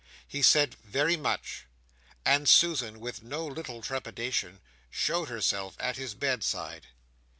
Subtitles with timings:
[0.27, 1.67] He said "very much."
[2.25, 6.87] And Susan, with no little trepidation, showed herself at his bedside.